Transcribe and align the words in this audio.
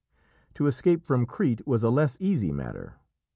To 0.55 0.65
escape 0.65 1.03
from 1.05 1.27
Crete 1.27 1.67
was 1.67 1.83
a 1.83 1.91
less 1.91 2.17
easy 2.19 2.51
matter. 2.51 2.95